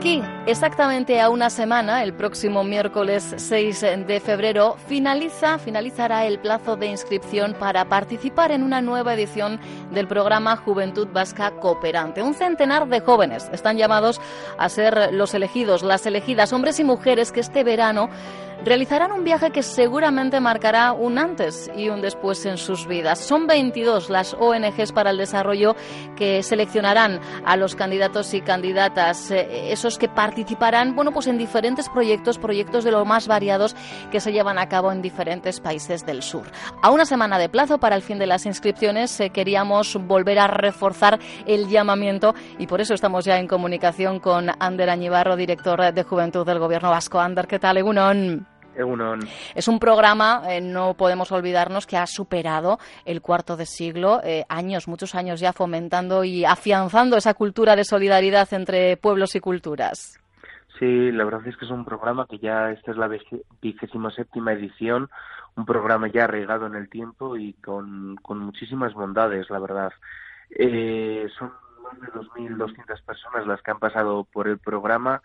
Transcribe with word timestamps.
Aquí, 0.00 0.22
exactamente 0.46 1.20
a 1.20 1.28
una 1.28 1.50
semana, 1.50 2.02
el 2.02 2.14
próximo 2.14 2.64
miércoles 2.64 3.34
6 3.36 3.82
de 4.06 4.18
febrero, 4.18 4.78
finaliza, 4.86 5.58
finalizará 5.58 6.24
el 6.24 6.38
plazo 6.38 6.74
de 6.76 6.86
inscripción 6.86 7.52
para 7.52 7.84
participar 7.84 8.50
en 8.50 8.62
una 8.62 8.80
nueva 8.80 9.12
edición 9.12 9.60
del 9.92 10.08
programa 10.08 10.56
Juventud 10.56 11.06
Vasca 11.12 11.50
Cooperante. 11.50 12.22
Un 12.22 12.32
centenar 12.32 12.88
de 12.88 13.00
jóvenes 13.00 13.50
están 13.52 13.76
llamados 13.76 14.22
a 14.56 14.70
ser 14.70 15.12
los 15.12 15.34
elegidos, 15.34 15.82
las 15.82 16.06
elegidas, 16.06 16.54
hombres 16.54 16.80
y 16.80 16.84
mujeres 16.84 17.30
que 17.30 17.40
este 17.40 17.62
verano 17.62 18.08
realizarán 18.64 19.12
un 19.12 19.24
viaje 19.24 19.50
que 19.50 19.62
seguramente 19.62 20.40
marcará 20.40 20.92
un 20.92 21.18
antes 21.18 21.70
y 21.76 21.88
un 21.88 22.00
después 22.00 22.44
en 22.46 22.58
sus 22.58 22.86
vidas. 22.86 23.18
Son 23.18 23.46
22 23.46 24.10
las 24.10 24.34
ONGs 24.34 24.92
para 24.92 25.10
el 25.10 25.16
desarrollo 25.16 25.76
que 26.16 26.42
seleccionarán 26.42 27.20
a 27.44 27.56
los 27.56 27.74
candidatos 27.74 28.34
y 28.34 28.40
candidatas, 28.40 29.30
eh, 29.30 29.72
esos 29.72 29.98
que 29.98 30.08
participarán, 30.08 30.94
bueno, 30.94 31.12
pues 31.12 31.26
en 31.26 31.38
diferentes 31.38 31.88
proyectos, 31.88 32.38
proyectos 32.38 32.84
de 32.84 32.90
lo 32.90 33.04
más 33.04 33.28
variados 33.28 33.74
que 34.10 34.20
se 34.20 34.32
llevan 34.32 34.58
a 34.58 34.68
cabo 34.68 34.92
en 34.92 35.02
diferentes 35.02 35.60
países 35.60 36.04
del 36.04 36.22
sur. 36.22 36.44
A 36.82 36.90
una 36.90 37.04
semana 37.04 37.38
de 37.38 37.48
plazo 37.48 37.78
para 37.78 37.96
el 37.96 38.02
fin 38.02 38.18
de 38.18 38.26
las 38.26 38.46
inscripciones 38.46 39.18
eh, 39.20 39.30
queríamos 39.30 39.96
volver 39.96 40.38
a 40.38 40.46
reforzar 40.46 41.18
el 41.46 41.68
llamamiento 41.68 42.34
y 42.58 42.66
por 42.66 42.80
eso 42.80 42.94
estamos 42.94 43.24
ya 43.24 43.38
en 43.38 43.48
comunicación 43.48 44.20
con 44.20 44.50
Ander 44.58 44.90
Añibarro, 44.90 45.36
director 45.36 45.92
de 45.92 46.02
Juventud 46.02 46.46
del 46.46 46.58
Gobierno 46.58 46.90
Vasco. 46.90 47.20
Ander, 47.20 47.46
¿qué 47.46 47.58
tal? 47.58 47.78
Egunon. 47.78 48.49
Es 49.54 49.68
un 49.68 49.78
programa, 49.78 50.42
eh, 50.48 50.60
no 50.60 50.94
podemos 50.94 51.32
olvidarnos, 51.32 51.86
que 51.86 51.96
ha 51.96 52.06
superado 52.06 52.78
el 53.04 53.20
cuarto 53.20 53.56
de 53.56 53.66
siglo, 53.66 54.20
eh, 54.22 54.44
años, 54.48 54.88
muchos 54.88 55.14
años 55.14 55.40
ya 55.40 55.52
fomentando 55.52 56.24
y 56.24 56.44
afianzando 56.44 57.16
esa 57.16 57.34
cultura 57.34 57.76
de 57.76 57.84
solidaridad 57.84 58.52
entre 58.52 58.96
pueblos 58.96 59.34
y 59.34 59.40
culturas. 59.40 60.18
Sí, 60.78 61.12
la 61.12 61.24
verdad 61.24 61.46
es 61.46 61.56
que 61.58 61.66
es 61.66 61.70
un 61.70 61.84
programa 61.84 62.26
que 62.26 62.38
ya 62.38 62.70
esta 62.70 62.92
es 62.92 62.96
la 62.96 63.10
vigésima 63.60 64.10
séptima 64.10 64.54
edición, 64.54 65.10
un 65.56 65.66
programa 65.66 66.08
ya 66.08 66.24
arraigado 66.24 66.66
en 66.66 66.74
el 66.74 66.88
tiempo 66.88 67.36
y 67.36 67.52
con, 67.52 68.16
muchísimas 68.28 68.94
bondades, 68.94 69.50
la 69.50 69.58
verdad. 69.58 69.92
Eh, 70.50 71.28
son 71.38 71.52
más 71.82 72.00
de 72.00 72.08
2.200 72.08 73.02
personas 73.04 73.46
las 73.46 73.60
que 73.62 73.70
han 73.70 73.78
pasado 73.78 74.24
por 74.24 74.48
el 74.48 74.58
programa 74.58 75.20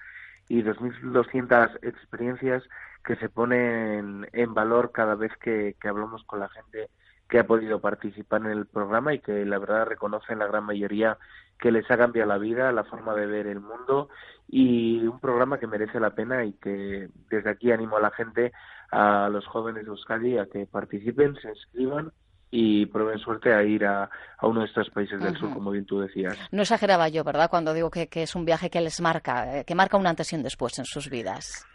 y 0.48 0.64
2.200 0.64 1.80
experiencias 1.82 2.64
que 3.04 3.16
se 3.16 3.30
ponen 3.30 4.28
en 4.34 4.54
valor 4.54 4.92
cada 4.92 5.16
vez 5.16 5.32
que, 5.38 5.76
hablamos 5.84 6.24
con 6.24 6.40
la 6.40 6.50
gente 6.50 6.90
que 7.28 7.40
ha 7.40 7.48
podido 7.48 7.80
participar 7.80 8.42
en 8.42 8.52
el 8.52 8.66
programa 8.68 9.14
y 9.14 9.20
que 9.20 9.46
la 9.46 9.58
verdad 9.58 9.88
reconocen 9.88 10.40
la 10.40 10.48
gran 10.48 10.64
mayoría 10.64 11.18
que 11.58 11.72
les 11.72 11.90
ha 11.90 11.98
cambiado 11.98 12.30
la 12.30 12.38
vida, 12.38 12.72
la 12.72 12.84
forma 12.84 13.16
de 13.16 13.26
ver 13.26 13.48
el 13.48 13.60
mundo 13.60 14.10
y 14.48 15.06
un 15.08 15.20
programa 15.20 15.58
que 15.58 15.66
merece 15.66 16.00
la 16.00 16.12
pena 16.12 16.44
y 16.46 16.54
que 16.54 17.10
desde 17.30 17.50
aquí 17.50 17.72
animo 17.72 17.98
a 17.98 18.02
la 18.02 18.12
gente, 18.12 18.52
a 18.92 19.30
los 19.32 19.48
jóvenes 19.48 19.86
de 19.86 19.90
Euskadi 19.90 20.38
a 20.38 20.46
que 20.46 20.68
participen, 20.68 21.36
se 21.38 21.50
inscriban 21.50 22.12
y 22.58 22.86
prueben 22.86 23.20
suerte 23.20 23.54
a 23.54 23.64
ir 23.64 23.86
a, 23.86 24.10
uno 24.42 24.62
de 24.62 24.68
estos 24.68 24.90
países 24.90 25.20
del 25.20 25.36
sur, 25.36 25.54
como 25.54 25.72
bien 25.72 25.86
tú 25.86 26.00
decías. 26.00 26.38
No 26.52 26.62
exageraba 26.62 27.10
yo, 27.10 27.26
¿verdad?, 27.26 27.50
cuando 27.50 27.74
digo 27.74 27.92
que, 27.92 28.08
que 28.08 28.24
es 28.24 28.34
un 28.34 28.46
viaje 28.46 28.70
que 28.70 28.80
les 28.80 29.02
marca, 29.02 29.60
eh, 29.60 29.66
que 29.66 29.76
marca 29.76 29.98
un 29.98 30.08
antes 30.08 30.32
y 30.32 30.38
un 30.38 30.44
después 30.44 30.80
en 30.80 30.86
sus 30.86 31.10
vidas. 31.10 31.68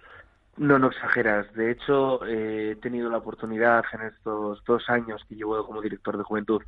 No, 0.57 0.79
no 0.79 0.89
exageras. 0.89 1.53
De 1.53 1.71
hecho, 1.71 2.25
eh, 2.25 2.71
he 2.73 2.77
tenido 2.77 3.11
la 3.11 3.19
oportunidad 3.19 3.85
en 3.93 4.07
estos 4.07 4.65
dos 4.65 4.89
años 4.89 5.23
que 5.29 5.35
llevo 5.35 5.67
como 5.67 5.83
director 5.83 6.17
de 6.17 6.25
juventud 6.25 6.63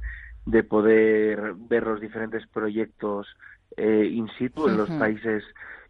de 0.45 0.63
poder 0.63 1.55
ver 1.55 1.85
los 1.85 2.01
diferentes 2.01 2.47
proyectos 2.49 3.27
eh, 3.79 4.11
in 4.13 4.29
situ 4.37 4.69
en 4.69 4.77
los 4.77 4.91
países 4.91 5.43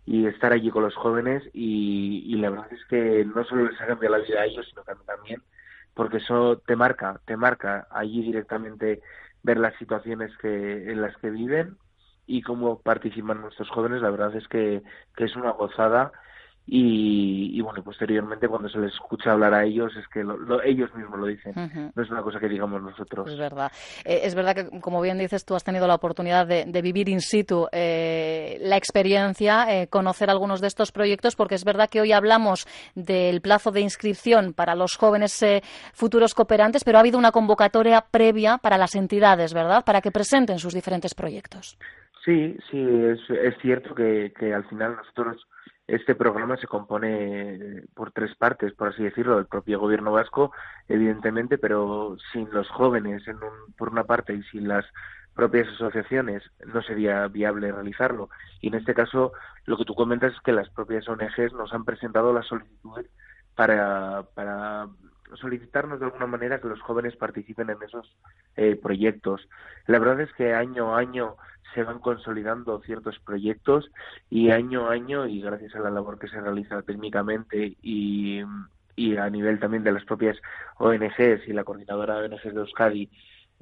y 0.06 0.27
estar 0.27 0.53
allí 0.53 0.71
con 0.71 0.84
los 0.84 0.94
jóvenes 0.94 1.43
y, 1.53 2.37
la 2.37 2.50
verdad 2.50 2.72
es 2.72 2.84
que 2.87 3.25
no 3.25 3.44
solo 3.44 3.69
les 3.69 3.81
ha 3.81 3.87
cambiado 3.87 4.16
la 4.16 4.25
vida 4.25 4.41
a 4.41 4.47
ellos, 4.47 4.66
sino 4.69 4.84
que 4.84 4.93
también 5.06 5.43
porque 5.95 6.19
eso 6.19 6.59
te 6.67 6.77
marca, 6.77 7.21
te 7.25 7.37
marca 7.37 7.87
allí 7.91 8.23
directamente 8.23 9.01
ver 9.43 9.59
las 9.59 9.75
situaciones 9.77 10.31
que 10.39 10.91
en 10.91 11.03
las 11.03 11.17
que 11.19 11.31
viven 11.31 11.77
y 12.27 12.43
cómo 12.43 12.81
participan 12.81 13.41
nuestros 13.41 13.69
jóvenes. 13.71 14.03
La 14.03 14.11
verdad 14.11 14.35
es 14.37 14.47
que, 14.49 14.83
que 15.17 15.25
es 15.25 15.37
una 15.37 15.51
gozada 15.53 16.13
y, 16.75 17.60
bueno, 17.60 17.83
posteriormente 17.84 18.49
cuando 18.49 18.66
se 18.66 18.78
les 18.78 18.94
escucha 18.94 19.33
hablar 19.33 19.53
a 19.53 19.62
ellos 19.62 19.93
es 19.94 20.09
que 20.09 20.21
ellos 20.65 20.94
mismos 20.94 21.21
lo 21.21 21.27
dicen, 21.27 21.53
no 21.94 22.03
es 22.03 22.10
una 22.10 22.22
cosa 22.22 22.41
que 22.41 22.49
digamos 22.49 22.81
nosotros. 22.83 23.31
Es 23.31 23.37
verdad. 23.37 23.71
Eh, 24.06 24.21
es 24.25 24.34
verdad 24.34 24.55
que, 24.55 24.81
como 24.81 25.03
bien 25.03 25.19
dices, 25.19 25.44
tú 25.44 25.55
has 25.55 25.65
tenido 25.65 25.87
la 25.87 25.97
oportunidad 25.97 26.47
de, 26.47 26.82
vivir 26.82 27.11
in 27.11 27.21
situ 27.21 27.69
eh, 27.72 28.56
la 28.62 28.78
experiencia, 28.78 29.66
eh, 29.69 29.88
conocer 29.88 30.31
algunos 30.31 30.62
de 30.62 30.69
estos 30.69 30.93
proyectos, 30.93 31.37
porque 31.37 31.56
es 31.56 31.65
verdad 31.66 31.91
que 31.91 32.00
hoy 32.00 32.12
hablamos 32.12 32.66
del 32.94 33.43
plazo 33.43 33.71
de 33.71 33.82
inscripción 33.82 34.55
para 34.55 34.75
los 34.75 34.97
jóvenes 34.97 35.44
futuros 35.93 36.32
cooperantes, 36.32 36.84
pero 36.84 36.97
ha 36.97 37.03
habido 37.03 37.19
una 37.19 37.32
convocatoria 37.32 38.03
previa 38.11 38.56
para 38.56 38.78
las 38.78 38.94
entidades, 38.94 39.53
¿verdad?, 39.53 39.84
para 39.84 40.00
que 40.00 40.11
presenten 40.11 40.59
sus 40.59 40.72
diferentes 40.72 41.15
proyectos. 41.15 41.77
Sí, 42.25 42.56
sí, 42.71 42.78
es, 42.81 43.19
es 43.28 43.55
cierto 43.61 43.94
que, 43.94 44.32
que 44.38 44.55
al 44.55 44.65
final 44.69 44.97
nosotros 44.97 45.47
este 45.95 46.15
programa 46.15 46.57
se 46.57 46.67
compone 46.67 47.83
por 47.95 48.13
tres 48.13 48.35
partes, 48.35 48.73
por 48.73 48.89
así 48.89 49.03
decirlo, 49.03 49.39
el 49.39 49.47
propio 49.47 49.79
gobierno 49.79 50.11
vasco, 50.11 50.51
evidentemente, 50.89 51.59
pero 51.59 52.17
sin 52.33 52.51
los 52.51 52.67
jóvenes 52.71 53.29
en 53.29 53.39
por 53.77 53.91
una 53.91 54.05
parte 54.05 54.33
y 54.33 54.43
sin 54.45 54.69
las 54.69 54.87
propias 55.35 55.69
asociaciones 55.69 56.43
no 56.65 56.81
sería 56.81 57.29
viable 57.29 57.71
realizarlo. 57.71 58.31
Y 58.63 58.69
en 58.69 58.75
este 58.75 58.95
caso, 58.95 59.33
lo 59.67 59.77
que 59.77 59.85
tú 59.85 59.95
comentas 59.95 60.33
es 60.33 60.41
que 60.41 60.53
las 60.53 60.71
propias 60.71 61.07
ONGs 61.07 61.53
nos 61.53 61.75
han 61.75 61.85
presentado 61.85 62.33
la 62.33 62.43
solicitud 62.43 63.05
para, 63.55 64.23
para 64.35 64.89
solicitarnos 65.37 66.00
de 66.00 66.06
alguna 66.06 66.26
manera 66.26 66.60
que 66.60 66.69
los 66.69 66.81
jóvenes 66.81 67.16
participen 67.16 67.70
en 67.70 67.82
esos 67.82 68.15
eh, 68.56 68.76
proyectos. 68.81 69.48
La 69.87 69.98
verdad 69.98 70.20
es 70.20 70.32
que 70.32 70.54
año 70.54 70.94
a 70.94 70.98
año 70.98 71.37
se 71.75 71.82
van 71.82 71.98
consolidando 71.98 72.81
ciertos 72.81 73.19
proyectos 73.20 73.91
y 74.31 74.50
año 74.50 74.88
a 74.88 74.93
año 74.93 75.26
y 75.26 75.41
gracias 75.41 75.75
a 75.75 75.81
la 75.81 75.91
labor 75.91 76.19
que 76.19 76.28
se 76.28 76.41
realiza 76.41 76.82
técnicamente 76.82 77.76
y, 77.82 78.43
a 79.19 79.31
nivel 79.31 79.59
también 79.59 79.82
de 79.82 79.93
las 79.93 80.04
propias 80.04 80.37
ONGs 80.78 81.49
y 81.49 81.53
la 81.53 81.64
coordinadora 81.64 82.20
de 82.20 82.26
ONGs 82.26 82.54
de 82.54 82.60
Euskadi 82.60 83.10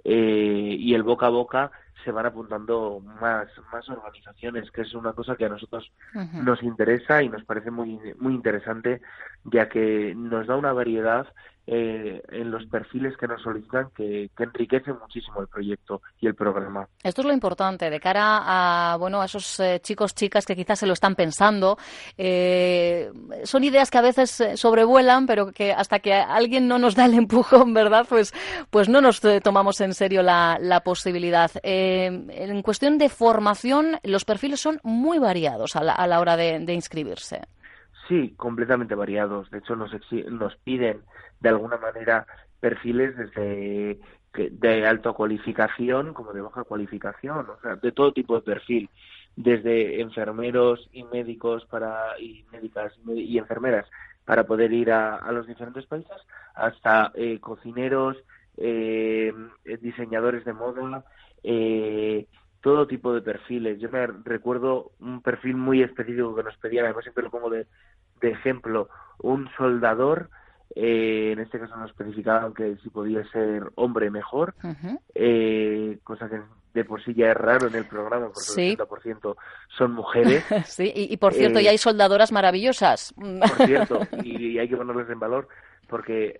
eh, 0.05 0.77
y 0.79 0.95
el 0.95 1.03
boca 1.03 1.27
a 1.27 1.31
boca 1.31 1.71
se 2.05 2.13
van 2.13 2.27
apuntando 2.27 3.01
más, 3.21 3.49
más 3.73 3.89
organizaciones, 3.89 4.71
que 4.71 4.83
es 4.83 4.95
una 4.95 5.13
cosa 5.13 5.37
que 5.37 5.45
a 5.45 5.49
nosotros 5.49 5.91
nos 6.33 6.63
interesa 6.63 7.23
y 7.23 7.29
nos 7.29 7.45
parece 7.45 7.71
muy, 7.71 7.99
muy 8.19 8.35
interesante, 8.35 9.01
ya 9.45 9.69
que 9.69 10.15
nos 10.17 10.47
da 10.47 10.57
una 10.57 10.73
variedad 10.73 11.27
eh, 11.73 12.21
en 12.31 12.51
los 12.51 12.67
perfiles 12.67 13.17
que 13.17 13.29
nos 13.29 13.43
solicitan 13.43 13.91
que, 13.95 14.31
que 14.37 14.43
enriquecen 14.43 14.99
muchísimo 14.99 15.41
el 15.41 15.47
proyecto 15.47 16.03
y 16.19 16.27
el 16.27 16.35
programa. 16.35 16.89
Esto 17.01 17.21
es 17.21 17.27
lo 17.29 17.33
importante 17.33 17.91
de 17.91 18.01
cara 18.01 18.41
a 18.43 18.97
bueno 18.97 19.21
a 19.21 19.27
esos 19.27 19.61
eh, 19.61 19.79
chicos 19.81 20.15
chicas 20.17 20.47
que 20.47 20.57
quizás 20.57 20.81
se 20.81 20.87
lo 20.87 20.95
están 20.95 21.15
pensando. 21.15 21.79
Eh, 22.19 23.13
son 23.45 23.63
ideas 23.63 23.89
que 23.89 23.99
a 23.99 24.03
veces 24.03 24.43
sobrevuelan, 24.57 25.27
pero 25.27 25.53
que 25.53 25.73
hasta 25.73 26.01
que 26.01 26.13
alguien 26.13 26.67
no 26.67 26.79
nos 26.79 26.97
da 26.97 27.05
el 27.05 27.15
empujón, 27.15 27.73
¿verdad? 27.73 28.05
Pues, 28.09 28.33
pues 28.71 28.89
no 28.89 29.01
nos 29.01 29.21
tomamos 29.43 29.81
en 29.81 29.95
serio 29.95 30.25
la, 30.25 30.59
la 30.61 30.81
posibilidad. 30.81 31.53
En 32.07 32.63
cuestión 32.63 32.99
de 32.99 33.09
formación, 33.09 33.99
los 34.03 34.25
perfiles 34.25 34.61
son 34.61 34.81
muy 34.83 35.19
variados 35.19 35.77
a 35.77 35.83
la, 35.83 35.95
a 35.95 36.07
la 36.07 36.21
hora 36.21 36.37
de, 36.37 36.59
de 36.61 36.75
inscribirse. 36.75 37.41
Sí, 38.09 38.35
completamente 38.37 38.95
variados. 38.95 39.51
De 39.51 39.59
hecho, 39.59 39.77
nos, 39.77 39.93
nos 40.31 40.57
piden 40.57 41.03
de 41.41 41.49
alguna 41.49 41.77
manera 41.77 42.27
perfiles 42.61 43.17
desde 43.17 43.99
de 44.35 44.87
alta 44.87 45.13
cualificación 45.13 46.15
como 46.15 46.33
de 46.33 46.41
baja 46.41 46.65
cualificación, 46.65 47.51
o 47.51 47.61
sea, 47.61 47.77
de 47.77 47.93
todo 47.93 48.13
tipo 48.13 48.37
de 48.37 48.43
perfil, 48.43 48.89
desde 49.37 50.01
enfermeros 50.01 50.89
y 50.93 51.03
médicos 51.05 51.65
para 51.67 52.19
y 52.19 52.45
médicas 52.53 52.93
y 53.07 53.39
enfermeras 53.39 53.87
para 54.25 54.45
poder 54.45 54.73
ir 54.73 54.93
a, 54.93 55.31
los 55.33 55.47
diferentes 55.47 55.87
países, 55.87 56.17
hasta 56.55 57.11
eh, 57.15 57.41
cocineros, 57.41 58.17
eh, 58.57 59.33
diseñadores 59.81 60.45
de 60.45 60.53
moda, 60.53 61.05
eh, 61.43 62.27
todo 62.61 62.87
tipo 62.87 63.13
de 63.13 63.23
perfiles. 63.23 63.79
Yo 63.81 63.91
me 63.91 64.07
recuerdo 64.07 64.93
un 65.01 65.23
perfil 65.23 65.57
muy 65.57 65.83
específico 65.83 66.35
que 66.35 66.43
nos 66.43 66.57
pedían, 66.59 66.85
además 66.85 67.05
siempre 67.05 67.25
lo 67.25 67.31
pongo 67.31 67.51
de, 67.51 67.67
ejemplo, 68.21 68.89
un 69.19 69.49
soldador, 69.57 70.31
eh, 70.75 71.31
en 71.33 71.41
este 71.41 71.59
caso 71.59 71.77
no 71.77 71.87
especificaban 71.87 72.55
que 72.55 72.77
si 72.83 72.91
podía 72.91 73.25
ser 73.31 73.71
hombre 73.77 74.11
mejor, 74.11 74.55
eh, 75.15 75.99
cosa 76.05 76.29
que 76.29 76.41
de 76.75 76.85
por 76.85 77.03
sí 77.03 77.15
ya 77.15 77.31
es 77.31 77.37
raro 77.37 77.67
en 77.67 77.75
el 77.75 77.87
programa, 77.87 78.31
porque 78.33 78.71
el 78.71 78.79
80% 78.79 79.37
son 79.77 79.93
mujeres. 79.93 80.45
sí, 80.67 80.93
y, 80.95 81.17
por 81.17 81.35
cierto, 81.35 81.61
ya 81.61 81.71
hay 81.71 81.79
soldadoras 81.79 82.31
maravillosas. 82.31 83.15
por 83.15 83.67
cierto, 83.67 84.01
y, 84.23 84.59
hay 84.59 84.69
que 84.69 84.77
ponerles 84.77 85.11
en 85.11 85.19
valor, 85.19 85.49
porque 85.89 86.39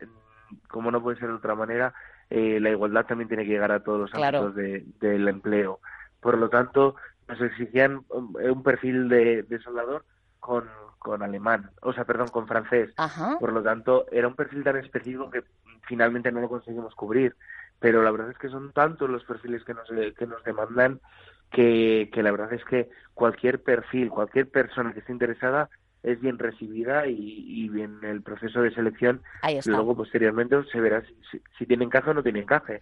como 0.69 0.91
no 0.91 1.03
puede 1.03 1.19
ser 1.19 1.29
de 1.29 1.35
otra 1.35 1.55
manera, 1.55 1.95
eh, 2.31 2.61
la 2.61 2.71
igualdad 2.71 3.07
también 3.07 3.29
tiene 3.29 3.45
que 3.45 3.51
llegar 3.51 3.73
a 3.73 3.83
todos 3.83 4.01
los 4.01 4.15
ámbitos 4.15 4.55
del 4.55 5.29
empleo. 5.29 5.81
Por 6.21 6.39
lo 6.39 6.49
tanto, 6.49 6.95
nos 7.29 7.41
exigían 7.41 8.05
un, 8.09 8.63
perfil 8.63 9.09
de, 9.09 9.61
soldador 9.63 10.05
con, 10.39 10.65
con 10.99 11.23
alemán, 11.23 11.71
o 11.83 11.93
sea, 11.93 12.05
perdón, 12.05 12.29
con 12.29 12.47
francés. 12.47 12.91
Por 13.41 13.53
lo 13.53 13.63
tanto, 13.63 14.07
era 14.13 14.29
un 14.29 14.35
perfil 14.35 14.63
tan 14.63 14.77
específico 14.77 15.31
que 15.31 15.43
finalmente 15.89 16.31
no 16.31 16.41
lo 16.41 16.49
conseguimos 16.49 16.95
cubrir. 16.95 17.35
Pero 17.81 18.03
la 18.03 18.11
verdad 18.11 18.31
es 18.31 18.39
que 18.39 18.49
son 18.49 18.73
tantos 18.73 19.09
los 19.09 19.25
perfiles 19.25 19.65
que 19.65 19.75
nos, 19.75 19.89
que 19.89 20.27
nos 20.27 20.45
demandan 20.45 21.01
que, 21.51 22.11
que 22.13 22.23
la 22.23 22.31
verdad 22.31 22.53
es 22.53 22.65
que 22.65 22.89
cualquier 23.15 23.63
perfil, 23.63 24.11
cualquier 24.11 24.49
persona 24.49 24.93
que 24.93 25.01
esté 25.01 25.13
interesada 25.13 25.69
es 26.03 26.21
bien 26.21 26.39
recibida 26.39 27.07
y, 27.07 27.15
y 27.15 27.81
en 27.81 28.03
el 28.05 28.23
proceso 28.23 28.63
de 28.63 28.73
selección 28.73 29.23
luego 29.67 29.97
posteriormente 29.97 30.57
se 30.73 30.81
verá 30.81 31.03
si, 31.59 31.67
tiene 31.67 31.85
encaje 31.85 32.11
o 32.11 32.15
no 32.15 32.23
tiene 32.23 32.41
encaje. 32.41 32.81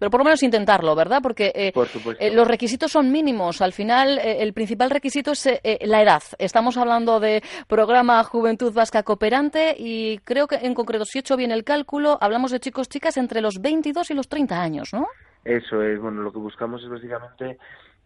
Pero 0.00 0.10
por 0.10 0.20
lo 0.20 0.24
menos 0.24 0.42
intentarlo, 0.42 0.96
¿verdad? 0.96 1.20
Porque 1.22 1.52
eh, 1.54 1.72
eh, 2.18 2.34
los 2.34 2.48
requisitos 2.48 2.90
son 2.90 3.12
mínimos. 3.12 3.60
Al 3.60 3.74
final, 3.74 4.18
eh, 4.18 4.42
el 4.42 4.54
principal 4.54 4.88
requisito 4.88 5.32
es 5.32 5.46
la 5.82 6.02
edad. 6.02 6.22
Estamos 6.38 6.78
hablando 6.78 7.20
de 7.20 7.42
programa 7.68 8.24
Juventud 8.24 8.72
Vasca 8.72 9.02
Cooperante 9.02 9.76
y 9.78 10.16
creo 10.24 10.46
que 10.46 10.56
en 10.56 10.72
concreto, 10.72 11.04
si 11.04 11.18
he 11.18 11.20
hecho 11.20 11.36
bien 11.36 11.52
el 11.52 11.64
cálculo, 11.64 12.16
hablamos 12.22 12.50
de 12.50 12.60
chicos 12.60 12.88
chicas 12.88 13.18
entre 13.18 13.42
los 13.42 13.60
22 13.60 14.10
y 14.10 14.14
los 14.14 14.28
30 14.28 14.62
años, 14.62 14.88
¿no? 14.94 15.06
Eso 15.44 15.82
es. 15.82 16.00
Bueno, 16.00 16.22
lo 16.22 16.32
que 16.32 16.38
buscamos 16.38 16.82
es 16.82 16.88
básicamente 16.88 17.58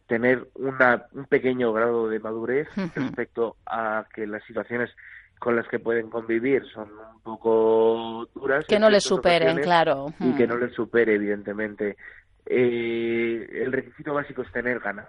tener 0.07 0.49
una, 0.55 1.07
un 1.13 1.25
pequeño 1.27 1.73
grado 1.73 2.09
de 2.09 2.21
madurez 2.21 2.69
respecto 2.95 3.57
a 3.67 4.07
que 4.15 4.27
las 4.27 4.45
situaciones 4.45 4.91
con 5.39 5.57
las 5.57 5.67
que 5.69 5.79
pueden 5.79 6.11
convivir 6.11 6.65
son 6.73 6.91
un 6.91 7.21
poco 7.21 8.29
duras. 8.35 8.65
Que 8.67 8.79
no 8.79 8.91
les 8.91 9.05
superen, 9.05 9.61
claro. 9.61 10.13
Y 10.21 10.33
que 10.35 10.47
no 10.47 10.57
les 10.57 10.73
supere, 10.73 11.15
evidentemente. 11.15 11.97
Eh, 12.47 13.63
el 13.63 13.73
requisito 13.73 14.15
básico 14.15 14.43
es 14.43 14.53
tener 14.53 14.81
ganas. 14.81 15.09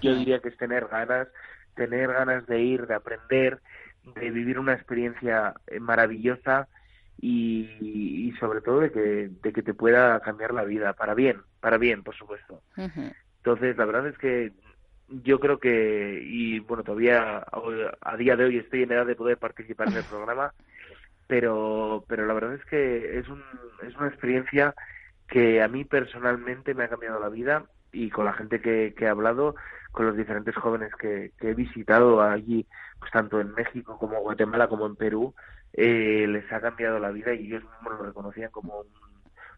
Yo 0.00 0.14
diría 0.14 0.38
que 0.38 0.48
es 0.48 0.56
tener 0.56 0.86
ganas, 0.86 1.26
tener 1.74 2.12
ganas 2.12 2.46
de 2.46 2.60
ir, 2.60 2.86
de 2.86 2.94
aprender, 2.94 3.60
de 4.14 4.30
vivir 4.30 4.58
una 4.58 4.74
experiencia 4.74 5.54
eh, 5.66 5.80
maravillosa 5.80 6.68
y, 7.20 7.68
y 7.80 8.32
sobre 8.38 8.60
todo 8.60 8.80
de 8.80 8.92
que, 8.92 9.30
de 9.42 9.52
que 9.52 9.62
te 9.62 9.74
pueda 9.74 10.20
cambiar 10.20 10.54
la 10.54 10.64
vida, 10.64 10.92
para 10.92 11.14
bien, 11.14 11.42
para 11.60 11.78
bien, 11.78 12.02
por 12.02 12.14
supuesto. 12.14 12.62
Entonces, 13.44 13.76
la 13.76 13.86
verdad 13.86 14.06
es 14.06 14.16
que 14.18 14.52
yo 15.08 15.40
creo 15.40 15.58
que, 15.58 16.22
y 16.24 16.60
bueno, 16.60 16.84
todavía 16.84 17.44
a 18.00 18.16
día 18.16 18.36
de 18.36 18.44
hoy 18.44 18.58
estoy 18.58 18.84
en 18.84 18.92
edad 18.92 19.04
de 19.04 19.16
poder 19.16 19.36
participar 19.36 19.88
en 19.88 19.96
el 19.96 20.04
programa, 20.10 20.54
pero, 21.26 22.04
pero 22.06 22.24
la 22.24 22.34
verdad 22.34 22.54
es 22.54 22.64
que 22.66 23.18
es, 23.18 23.28
un, 23.28 23.42
es 23.82 23.96
una 23.96 24.06
experiencia 24.06 24.74
que 25.26 25.60
a 25.60 25.66
mí 25.66 25.84
personalmente 25.84 26.72
me 26.72 26.84
ha 26.84 26.88
cambiado 26.88 27.18
la 27.18 27.30
vida 27.30 27.64
y 27.92 28.10
con 28.10 28.26
la 28.26 28.32
gente 28.32 28.60
que, 28.60 28.94
que 28.96 29.06
he 29.06 29.08
hablado, 29.08 29.56
con 29.90 30.06
los 30.06 30.16
diferentes 30.16 30.54
jóvenes 30.54 30.94
que, 30.94 31.32
que 31.38 31.50
he 31.50 31.54
visitado 31.54 32.22
allí, 32.22 32.64
pues 33.00 33.10
tanto 33.10 33.40
en 33.40 33.52
México 33.54 33.98
como 33.98 34.18
en 34.18 34.22
Guatemala 34.22 34.68
como 34.68 34.86
en 34.86 34.94
Perú, 34.94 35.34
eh, 35.72 36.26
les 36.28 36.50
ha 36.52 36.60
cambiado 36.60 37.00
la 37.00 37.10
vida 37.10 37.34
y 37.34 37.46
ellos 37.46 37.64
mismos 37.64 37.98
lo 37.98 38.06
reconocían 38.06 38.52
como 38.52 38.80
un 38.80 39.11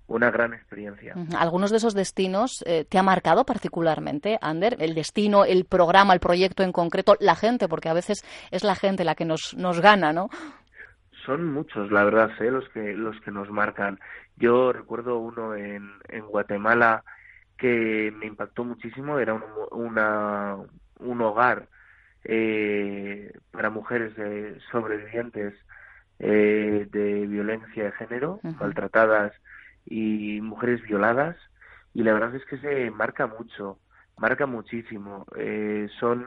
una 0.06 0.30
gran 0.30 0.52
experiencia. 0.52 1.14
¿Algunos 1.38 1.70
de 1.70 1.78
esos 1.78 1.94
destinos 1.94 2.62
eh, 2.66 2.84
te 2.84 2.98
ha 2.98 3.02
marcado 3.02 3.44
particularmente, 3.44 4.38
Ander? 4.40 4.76
El 4.78 4.94
destino, 4.94 5.44
el 5.44 5.64
programa, 5.64 6.12
el 6.12 6.20
proyecto 6.20 6.62
en 6.62 6.72
concreto, 6.72 7.16
la 7.20 7.34
gente, 7.34 7.68
porque 7.68 7.88
a 7.88 7.94
veces 7.94 8.24
es 8.50 8.64
la 8.64 8.74
gente 8.74 9.04
la 9.04 9.14
que 9.14 9.24
nos, 9.24 9.54
nos 9.56 9.80
gana, 9.80 10.12
¿no? 10.12 10.28
Son 11.24 11.52
muchos, 11.52 11.90
la 11.90 12.04
verdad, 12.04 12.30
¿eh? 12.40 12.50
los 12.50 12.68
que 12.68 12.92
los 12.92 13.18
que 13.22 13.30
nos 13.30 13.48
marcan. 13.48 13.98
Yo 14.36 14.72
recuerdo 14.72 15.18
uno 15.18 15.54
en, 15.54 15.90
en 16.08 16.26
Guatemala 16.26 17.02
que 17.56 18.12
me 18.14 18.26
impactó 18.26 18.64
muchísimo, 18.64 19.18
era 19.18 19.32
un, 19.32 19.42
una, 19.70 20.56
un 20.98 21.20
hogar 21.22 21.68
eh, 22.24 23.32
para 23.50 23.70
mujeres 23.70 24.12
sobrevivientes 24.70 25.54
eh, 26.18 26.86
de 26.90 27.26
violencia 27.26 27.84
de 27.84 27.92
género, 27.92 28.40
maltratadas 28.60 29.32
y 29.86 30.40
mujeres 30.40 30.82
violadas 30.82 31.36
y 31.92 32.02
la 32.02 32.12
verdad 32.12 32.34
es 32.34 32.44
que 32.46 32.58
se 32.58 32.90
marca 32.90 33.26
mucho, 33.26 33.78
marca 34.18 34.46
muchísimo. 34.46 35.26
Eh, 35.36 35.88
son 36.00 36.26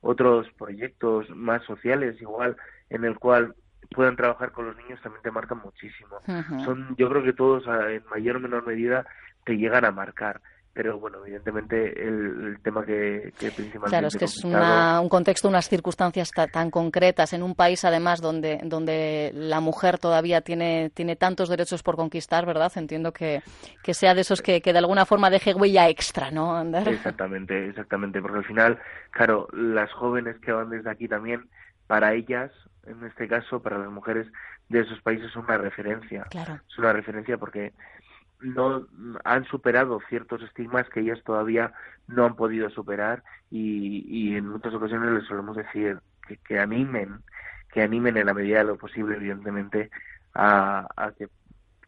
otros 0.00 0.46
proyectos 0.58 1.30
más 1.30 1.62
sociales 1.64 2.20
igual 2.20 2.56
en 2.90 3.04
el 3.04 3.18
cual 3.18 3.54
puedan 3.90 4.16
trabajar 4.16 4.52
con 4.52 4.66
los 4.66 4.76
niños 4.76 5.00
también 5.02 5.22
te 5.22 5.30
marcan 5.30 5.58
muchísimo. 5.58 6.18
Son 6.64 6.94
yo 6.96 7.08
creo 7.08 7.22
que 7.22 7.32
todos 7.32 7.64
en 7.66 8.04
mayor 8.10 8.36
o 8.36 8.40
menor 8.40 8.66
medida 8.66 9.06
te 9.44 9.56
llegan 9.56 9.84
a 9.84 9.90
marcar 9.90 10.40
pero 10.74 10.98
bueno, 10.98 11.18
evidentemente 11.24 12.06
el, 12.06 12.58
tema 12.62 12.84
que, 12.84 13.32
que, 13.38 13.50
principalmente... 13.50 13.90
Claro, 13.90 14.06
es 14.06 14.16
que 14.16 14.24
es 14.24 14.42
un 14.44 15.08
contexto, 15.08 15.48
unas 15.48 15.68
circunstancias 15.68 16.30
tan 16.30 16.70
concretas, 16.70 17.32
en 17.34 17.42
un 17.42 17.54
país 17.54 17.84
además 17.84 18.20
donde, 18.20 18.58
donde 18.64 19.32
la 19.34 19.60
mujer 19.60 19.98
todavía 19.98 20.40
tiene, 20.40 20.90
tiene 20.94 21.16
tantos 21.16 21.50
derechos 21.50 21.82
por 21.82 21.96
conquistar, 21.96 22.46
¿verdad? 22.46 22.72
Entiendo 22.76 23.12
que, 23.12 23.42
que 23.82 23.92
sea 23.92 24.14
de 24.14 24.22
esos 24.22 24.40
que, 24.40 24.62
que 24.62 24.72
de 24.72 24.78
alguna 24.78 25.04
forma 25.04 25.28
deje 25.28 25.54
huella 25.54 25.88
extra, 25.88 26.30
¿no, 26.30 26.56
Ander? 26.56 26.88
Exactamente, 26.88 27.68
exactamente, 27.68 28.22
porque 28.22 28.38
al 28.38 28.44
final, 28.44 28.78
claro, 29.10 29.48
las 29.52 29.92
jóvenes 29.92 30.38
que 30.38 30.52
van 30.52 30.70
desde 30.70 30.90
aquí 30.90 31.06
también, 31.06 31.50
para 31.86 32.14
ellas, 32.14 32.50
en 32.86 33.04
este 33.04 33.28
caso, 33.28 33.60
para 33.60 33.76
las 33.78 33.90
mujeres 33.90 34.26
de 34.70 34.80
esos 34.80 35.00
países, 35.02 35.26
es 35.26 35.36
una 35.36 35.58
referencia. 35.58 36.24
Claro. 36.30 36.60
Es 36.66 36.78
una 36.78 36.94
referencia 36.94 37.36
porque 37.36 37.74
no 38.42 38.86
han 39.24 39.44
superado 39.44 40.00
ciertos 40.08 40.42
estigmas 40.42 40.88
que 40.88 41.00
ellas 41.00 41.22
todavía 41.24 41.72
no 42.08 42.24
han 42.24 42.36
podido 42.36 42.70
superar 42.70 43.22
y, 43.50 44.04
y 44.08 44.36
en 44.36 44.48
muchas 44.48 44.74
ocasiones 44.74 45.10
les 45.10 45.24
solemos 45.24 45.56
decir 45.56 45.98
que, 46.26 46.36
que, 46.38 46.58
animen, 46.58 47.20
que 47.72 47.82
animen 47.82 48.16
en 48.16 48.26
la 48.26 48.34
medida 48.34 48.58
de 48.58 48.64
lo 48.64 48.76
posible, 48.76 49.16
evidentemente, 49.16 49.90
a, 50.34 50.86
a 50.96 51.12
que 51.12 51.28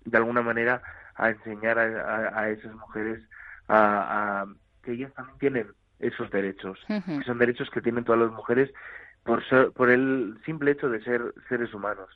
de 0.05 0.17
alguna 0.17 0.43
manera 0.43 0.83
a 1.17 1.31
enseñar 1.31 1.79
a, 1.79 2.41
a, 2.41 2.51
esas 2.51 2.75
mujeres 2.75 3.23
a, 3.69 4.47
que 4.83 4.93
ellas 4.93 5.13
también 5.15 5.39
tienen 5.39 5.67
esos 5.99 6.31
derechos, 6.31 6.79
que 6.87 7.25
son 7.25 7.39
derechos 7.39 7.71
que 7.71 7.81
tienen 7.81 8.05
todas 8.05 8.21
las 8.21 8.33
mujeres 8.33 8.71
por 9.23 9.43
por 9.73 9.91
el 9.91 10.39
simple 10.45 10.73
hecho 10.73 10.91
de 10.91 11.03
ser 11.03 11.33
seres 11.49 11.73
humanos. 11.73 12.09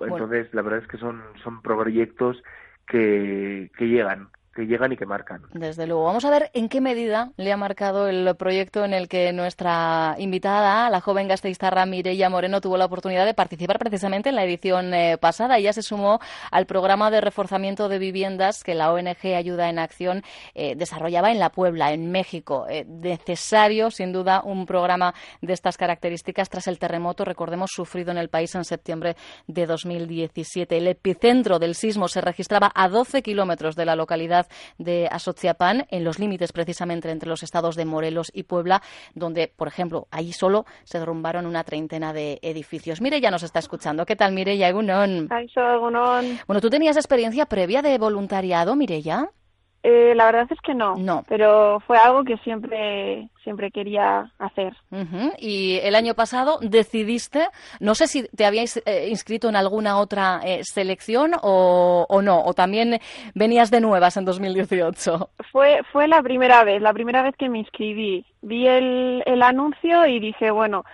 Entonces, 0.00 0.52
la 0.52 0.62
verdad 0.62 0.80
es 0.80 0.88
que 0.88 0.98
son, 0.98 1.22
son 1.42 1.62
proyectos 1.62 2.42
que, 2.86 3.70
que 3.76 3.84
llegan 3.86 4.28
que 4.56 4.66
llegan 4.66 4.90
y 4.90 4.96
que 4.96 5.04
marcan. 5.04 5.42
Desde 5.52 5.86
luego. 5.86 6.04
Vamos 6.04 6.24
a 6.24 6.30
ver 6.30 6.50
en 6.54 6.68
qué 6.68 6.80
medida 6.80 7.30
le 7.36 7.52
ha 7.52 7.56
marcado 7.58 8.08
el 8.08 8.34
proyecto 8.36 8.84
en 8.84 8.94
el 8.94 9.06
que 9.06 9.32
nuestra 9.34 10.16
invitada, 10.18 10.88
la 10.88 11.02
joven 11.02 11.28
gasteiztarra 11.28 11.84
Mireia 11.84 12.30
Moreno, 12.30 12.62
tuvo 12.62 12.78
la 12.78 12.86
oportunidad 12.86 13.26
de 13.26 13.34
participar 13.34 13.78
precisamente 13.78 14.30
en 14.30 14.34
la 14.34 14.44
edición 14.44 14.94
eh, 14.94 15.18
pasada. 15.18 15.58
Ella 15.58 15.74
se 15.74 15.82
sumó 15.82 16.20
al 16.50 16.64
programa 16.64 17.10
de 17.10 17.20
reforzamiento 17.20 17.90
de 17.90 17.98
viviendas 17.98 18.64
que 18.64 18.74
la 18.74 18.92
ONG 18.92 19.34
Ayuda 19.36 19.68
en 19.68 19.78
Acción 19.78 20.22
eh, 20.54 20.74
desarrollaba 20.74 21.30
en 21.30 21.38
La 21.38 21.50
Puebla, 21.50 21.92
en 21.92 22.10
México. 22.10 22.66
Eh, 22.68 22.86
necesario, 22.86 23.90
sin 23.90 24.12
duda, 24.12 24.40
un 24.42 24.64
programa 24.64 25.14
de 25.42 25.52
estas 25.52 25.76
características 25.76 26.48
tras 26.48 26.66
el 26.66 26.78
terremoto, 26.78 27.26
recordemos, 27.26 27.72
sufrido 27.74 28.10
en 28.10 28.18
el 28.18 28.30
país 28.30 28.54
en 28.54 28.64
septiembre 28.64 29.16
de 29.46 29.66
2017. 29.66 30.78
El 30.78 30.88
epicentro 30.88 31.58
del 31.58 31.74
sismo 31.74 32.08
se 32.08 32.22
registraba 32.22 32.72
a 32.74 32.88
12 32.88 33.22
kilómetros 33.22 33.76
de 33.76 33.84
la 33.84 33.96
localidad 33.96 34.45
de 34.78 35.08
Asociapan, 35.10 35.86
en 35.90 36.04
los 36.04 36.18
límites 36.18 36.52
precisamente 36.52 37.10
entre 37.10 37.28
los 37.28 37.42
estados 37.42 37.76
de 37.76 37.84
Morelos 37.84 38.30
y 38.32 38.44
Puebla, 38.44 38.82
donde, 39.14 39.52
por 39.54 39.68
ejemplo, 39.68 40.08
allí 40.10 40.32
solo 40.32 40.66
se 40.84 40.98
derrumbaron 40.98 41.46
una 41.46 41.64
treintena 41.64 42.12
de 42.12 42.38
edificios. 42.42 43.00
Mire, 43.00 43.20
ya 43.20 43.30
nos 43.30 43.42
está 43.42 43.58
escuchando. 43.58 44.06
¿Qué 44.06 44.16
tal, 44.16 44.32
Mireya 44.32 44.68
Egunon? 44.68 45.28
Bueno, 46.46 46.60
¿tú 46.60 46.70
tenías 46.70 46.96
experiencia 46.96 47.46
previa 47.46 47.82
de 47.82 47.98
voluntariado, 47.98 48.76
Mireya? 48.76 49.30
Eh, 49.88 50.16
la 50.16 50.24
verdad 50.24 50.48
es 50.50 50.60
que 50.62 50.74
no, 50.74 50.96
no, 50.96 51.22
pero 51.28 51.78
fue 51.86 51.96
algo 51.96 52.24
que 52.24 52.36
siempre, 52.38 53.28
siempre 53.44 53.70
quería 53.70 54.32
hacer. 54.36 54.74
Y 55.38 55.78
el 55.80 55.94
año 55.94 56.14
pasado 56.14 56.58
decidiste, 56.60 57.46
no 57.78 57.94
sé 57.94 58.08
si 58.08 58.26
te 58.30 58.44
habíais 58.44 58.82
eh, 58.84 59.06
inscrito 59.08 59.48
en 59.48 59.54
alguna 59.54 59.98
otra 59.98 60.40
eh, 60.44 60.64
selección 60.64 61.34
o, 61.40 62.04
o, 62.08 62.20
no, 62.20 62.42
o 62.42 62.52
también 62.52 62.98
venías 63.36 63.70
de 63.70 63.80
nuevas 63.80 64.16
en 64.16 64.24
2018. 64.24 65.30
Fue, 65.52 65.78
fue 65.92 66.08
la 66.08 66.20
primera 66.20 66.64
vez, 66.64 66.82
la 66.82 66.92
primera 66.92 67.22
vez 67.22 67.36
que 67.36 67.48
me 67.48 67.60
inscribí. 67.60 68.26
Vi 68.42 68.66
el, 68.66 69.22
el 69.24 69.40
anuncio 69.40 70.04
y 70.08 70.18
dije, 70.18 70.50
bueno, 70.50 70.84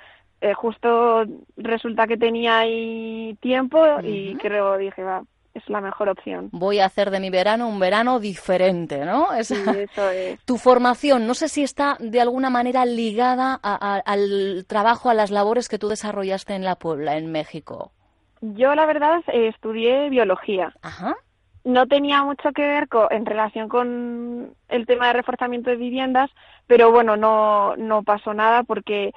justo 0.55 1.25
resulta 1.57 2.07
que 2.07 2.19
tenía 2.19 2.59
ahí 2.59 3.39
tiempo 3.41 3.83
y 4.03 4.35
creo, 4.35 4.77
dije, 4.77 5.03
va, 5.03 5.23
es 5.55 5.69
la 5.69 5.81
mejor 5.81 6.09
opción. 6.09 6.49
Voy 6.53 6.81
a 6.81 6.87
hacer 6.87 7.11
de 7.11 7.21
mi 7.21 7.31
verano 7.31 7.69
un 7.69 7.79
verano 7.79 8.21
diferente, 8.21 9.05
¿no? 9.05 9.29
Sí, 9.43 9.55
eso 9.77 10.11
es. 10.11 10.41
Tu 10.45 10.59
formación, 10.59 11.27
no 11.27 11.35
sé 11.35 11.49
si 11.49 11.63
está 11.63 11.97
de 12.01 12.21
alguna 12.21 12.51
manera 12.51 12.85
ligada 12.85 13.55
al 13.55 14.65
trabajo, 14.67 15.11
a 15.11 15.15
las 15.15 15.31
labores 15.31 15.69
que 15.69 15.79
tú 15.79 15.89
desarrollaste 15.89 16.55
en 16.55 16.65
La 16.65 16.77
Puebla, 16.77 17.17
en 17.17 17.31
México. 17.31 17.93
Yo, 18.41 18.75
la 18.75 18.87
verdad, 18.87 19.23
eh, 19.29 19.49
estudié 19.49 20.11
biología. 20.11 20.75
Ajá. 20.83 21.15
No 21.65 21.87
tenía 21.87 22.25
mucho 22.25 22.51
que 22.53 22.63
ver 22.63 22.89
con, 22.89 23.07
en 23.11 23.25
relación 23.25 23.69
con 23.69 24.55
el 24.69 24.87
tema 24.87 25.07
de 25.07 25.13
reforzamiento 25.13 25.71
de 25.71 25.77
viviendas, 25.77 26.29
pero 26.67 26.91
bueno, 26.91 27.17
no, 27.17 27.77
no 27.77 28.03
pasó 28.03 28.35
nada 28.35 28.65
porque 28.65 29.13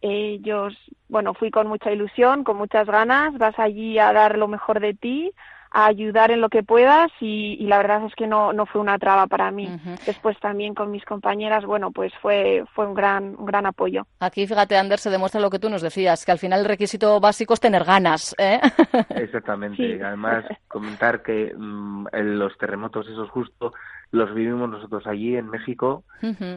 ellos, 0.00 0.74
bueno, 1.08 1.34
fui 1.34 1.50
con 1.50 1.66
mucha 1.66 1.92
ilusión, 1.92 2.42
con 2.42 2.56
muchas 2.56 2.86
ganas, 2.86 3.36
vas 3.36 3.58
allí 3.58 3.98
a 3.98 4.12
dar 4.14 4.38
lo 4.38 4.48
mejor 4.48 4.80
de 4.80 4.94
ti, 4.94 5.32
a 5.72 5.86
ayudar 5.86 6.30
en 6.30 6.40
lo 6.40 6.48
que 6.48 6.62
puedas 6.62 7.10
y, 7.20 7.56
la 7.66 7.78
verdad 7.78 8.04
es 8.04 8.14
que 8.14 8.26
no, 8.26 8.52
no 8.52 8.66
fue 8.66 8.80
una 8.80 8.98
traba 8.98 9.26
para 9.26 9.50
mí. 9.50 9.68
Después 10.04 10.38
también 10.40 10.74
con 10.74 10.90
mis 10.90 11.04
compañeras, 11.04 11.64
bueno, 11.64 11.92
pues 11.92 12.12
fue, 12.20 12.64
fue 12.74 12.86
un, 12.86 12.94
gran, 12.94 13.36
un 13.38 13.46
gran 13.46 13.66
apoyo. 13.66 14.06
Aquí, 14.18 14.46
fíjate, 14.46 14.76
Ander, 14.76 14.98
se 14.98 15.10
demuestra 15.10 15.40
lo 15.40 15.50
que 15.50 15.60
tú 15.60 15.70
nos 15.70 15.82
decías, 15.82 16.24
que 16.24 16.32
al 16.32 16.38
final 16.38 16.60
el 16.60 16.66
requisito 16.66 17.20
básico 17.20 17.54
es 17.54 17.60
tener 17.60 17.84
ganas. 17.84 18.34
¿eh? 18.38 18.60
Exactamente. 19.10 20.02
Además, 20.02 20.44
comentar 20.66 21.22
que 21.22 21.54
mm, 21.56 22.06
los 22.12 22.56
terremotos 22.58 23.06
esos 23.06 23.30
justo 23.30 23.72
los 24.12 24.34
vivimos 24.34 24.68
nosotros 24.68 25.06
allí 25.06 25.36
en 25.36 25.48
México 25.48 26.02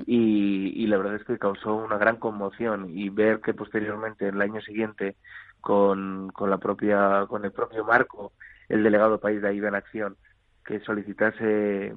y, 0.08 0.74
y 0.75 0.88
la 0.88 0.98
verdad 0.98 1.17
es 1.17 1.24
que 1.24 1.38
causó 1.38 1.75
una 1.75 2.00
gran 2.00 2.15
conmoción 2.15 2.89
y 2.89 3.10
ver 3.10 3.41
que 3.41 3.53
posteriormente, 3.53 4.27
el 4.27 4.41
año 4.41 4.60
siguiente, 4.62 5.17
con, 5.63 6.29
con 6.34 6.50
la 6.50 6.58
propia 6.58 7.25
con 7.29 7.46
el 7.46 7.51
propio 7.53 7.86
marco 7.86 8.34
el 8.74 8.84
delegado 8.84 9.20
país 9.20 9.42
de 9.42 9.50
ayuda 9.50 9.70
en 9.70 9.75
acción 9.75 10.18
que 10.65 10.80
solicitase 10.80 11.94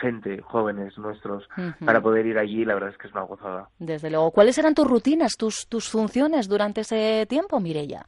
gente, 0.00 0.40
jóvenes 0.40 0.96
nuestros, 0.98 1.48
para 1.84 2.00
poder 2.00 2.26
ir 2.26 2.38
allí, 2.38 2.64
la 2.64 2.74
verdad 2.74 2.90
es 2.90 2.98
que 2.98 3.08
es 3.08 3.12
una 3.12 3.22
gozada. 3.22 3.68
Desde 3.78 4.10
luego. 4.10 4.30
¿Cuáles 4.30 4.58
eran 4.58 4.74
tus 4.74 4.86
rutinas, 4.86 5.36
tus, 5.36 5.68
tus 5.68 5.88
funciones 5.88 6.48
durante 6.48 6.80
ese 6.80 7.26
tiempo, 7.26 7.60
Mirella? 7.60 8.04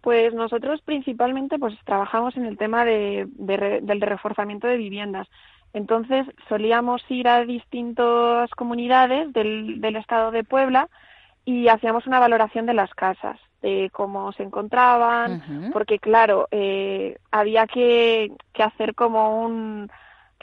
Pues 0.00 0.32
nosotros 0.32 0.80
principalmente 0.82 1.58
pues 1.58 1.74
trabajamos 1.84 2.36
en 2.36 2.46
el 2.46 2.56
tema 2.56 2.84
de, 2.84 3.26
del 3.36 4.00
reforzamiento 4.00 4.66
de 4.66 4.78
viviendas. 4.78 5.28
Entonces 5.72 6.26
solíamos 6.48 7.02
ir 7.10 7.28
a 7.28 7.44
distintas 7.44 8.48
comunidades 8.52 9.32
del, 9.32 9.80
del 9.80 9.96
estado 9.96 10.30
de 10.30 10.44
Puebla 10.44 10.88
y 11.44 11.68
hacíamos 11.68 12.06
una 12.06 12.20
valoración 12.20 12.66
de 12.66 12.74
las 12.74 12.90
casas, 12.94 13.38
de 13.62 13.90
cómo 13.92 14.32
se 14.32 14.42
encontraban, 14.42 15.70
porque 15.72 15.98
claro, 15.98 16.48
eh, 16.50 17.18
había 17.30 17.66
que, 17.66 18.32
que, 18.52 18.62
hacer 18.62 18.94
como 18.94 19.44
un... 19.44 19.90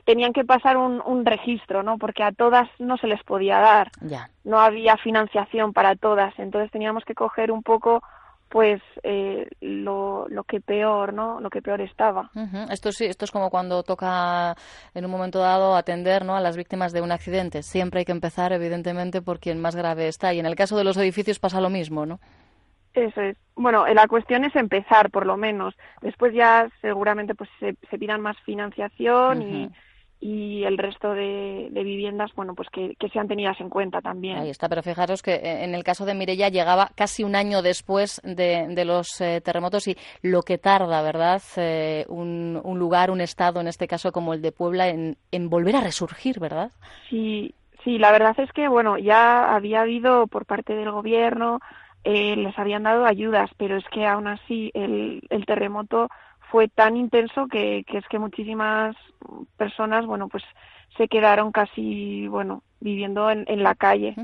Tenían 0.06 0.32
que 0.32 0.46
pasar 0.46 0.78
un, 0.78 1.02
un, 1.06 1.26
registro, 1.26 1.84
¿no? 1.84 1.98
Porque 1.98 2.24
a 2.24 2.32
todas 2.32 2.70
no 2.80 2.98
se 2.98 3.08
les 3.08 3.22
podía 3.24 3.60
dar. 3.60 3.92
No 4.46 4.60
había 4.60 4.96
financiación 4.96 5.74
para 5.74 5.96
todas. 5.96 6.34
Entonces 6.40 6.72
teníamos 6.72 7.04
que 7.04 7.14
coger 7.14 7.52
un 7.52 7.62
poco 7.62 8.02
pues 8.50 8.82
eh, 9.04 9.50
lo, 9.60 10.26
lo, 10.30 10.46
que 10.46 10.62
peor 10.62 11.14
no 11.14 11.42
lo 11.42 11.50
que 11.50 11.62
peor 11.62 11.82
estaba. 11.82 12.32
Esto 12.70 12.94
sí 12.94 13.04
esto 13.04 13.26
es 13.26 13.32
como 13.32 13.50
cuando 13.50 13.84
toca 13.84 14.56
en 14.94 15.04
un 15.04 15.12
momento 15.12 15.40
dado 15.40 15.76
atender 15.76 16.24
no 16.24 16.38
a 16.38 16.40
las 16.40 16.56
víctimas 16.56 16.94
de 16.94 17.02
un 17.02 17.12
accidente. 17.12 17.62
Siempre 17.62 18.00
hay 18.00 18.06
que 18.06 18.14
empezar 18.14 18.54
evidentemente 18.54 19.22
por 19.22 19.40
quien 19.40 19.60
más 19.60 19.76
grave 19.76 20.08
está. 20.08 20.34
Y 20.34 20.40
en 20.40 20.46
el 20.46 20.56
caso 20.56 20.78
de 20.78 20.86
los 20.86 20.96
edificios 20.96 21.40
pasa 21.40 21.60
lo 21.60 21.70
mismo 21.70 22.06
no 22.06 22.20
eso 23.06 23.22
es 23.22 23.38
bueno 23.56 23.86
la 23.88 24.08
cuestión 24.08 24.44
es 24.44 24.56
empezar 24.56 25.10
por 25.10 25.26
lo 25.26 25.38
menos 25.38 25.76
después 26.02 26.34
ya 26.34 26.70
seguramente 26.82 27.36
pues 27.36 27.50
se, 27.60 27.76
se 27.90 27.98
pidan 27.98 28.22
más 28.22 28.38
financiación 28.42 29.42
y 29.42 29.70
y 30.20 30.64
el 30.64 30.78
resto 30.78 31.14
de, 31.14 31.70
viviendas, 31.72 32.32
bueno, 32.36 32.56
pues 32.56 32.70
que, 32.70 32.96
sean 33.14 33.28
tenidas 33.28 33.60
en 33.62 33.70
cuenta 33.70 34.02
también. 34.02 34.38
Ahí 34.38 34.50
está, 34.50 34.68
pero 34.68 34.82
fijaros 34.82 35.22
que 35.22 35.36
eh, 35.36 35.64
en 35.64 35.76
el 35.76 35.84
caso 35.84 36.06
de 36.06 36.16
Mirella 36.16 36.50
llegaba 36.50 36.90
casi 36.96 37.24
un 37.24 37.36
año 37.36 37.62
después 37.62 38.20
de, 38.24 38.84
los 38.86 39.22
eh, 39.22 39.42
terremotos 39.42 39.88
y 39.88 39.96
lo 40.24 40.42
que 40.42 40.58
tarda, 40.58 41.02
¿verdad? 41.04 41.42
Eh, 41.58 42.06
un, 42.10 42.60
un, 42.64 42.80
lugar, 42.80 43.12
un 43.12 43.22
estado, 43.22 43.62
en 43.62 43.68
este 43.68 43.88
caso 43.88 44.12
como 44.12 44.34
el 44.34 44.42
de 44.42 44.52
Puebla, 44.52 44.88
en, 44.88 45.18
en 45.32 45.50
volver 45.50 45.76
a 45.76 45.82
resurgir, 45.82 46.40
¿verdad? 46.40 46.72
Sí, 47.10 47.54
sí, 47.84 48.00
la 48.00 48.12
verdad 48.12 48.36
es 48.40 48.52
que, 48.54 48.68
bueno, 48.68 48.98
ya 48.98 49.56
había 49.56 49.82
habido 49.82 50.26
por 50.26 50.46
parte 50.46 50.76
del 50.76 50.92
gobierno, 50.92 51.60
les 52.08 52.58
habían 52.58 52.84
dado 52.84 53.06
ayudas, 53.06 53.50
pero 53.58 53.78
es 53.78 53.86
que 53.90 54.06
aún 54.06 54.28
así 54.28 54.72
el, 54.74 55.22
el 55.30 55.46
terremoto 55.46 56.10
fue 56.52 56.68
tan 56.68 56.96
intenso 56.96 57.48
que, 57.48 57.84
que, 57.88 57.98
es 57.98 58.08
que 58.08 58.20
muchísimas 58.20 58.96
personas, 59.58 60.06
bueno, 60.06 60.28
pues 60.28 60.44
se 60.96 61.08
quedaron 61.08 61.52
casi, 61.52 62.28
bueno, 62.28 62.64
viviendo 62.80 63.30
en, 63.30 63.46
en 63.48 63.64
la 63.64 63.76
calle. 63.76 64.16